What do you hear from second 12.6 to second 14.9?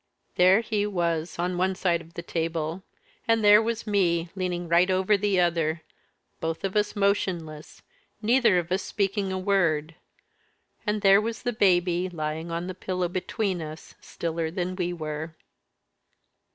the pillow between us, stiller than